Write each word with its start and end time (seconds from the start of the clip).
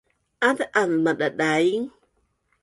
az’az 0.47 0.89
madadaing 1.03 1.85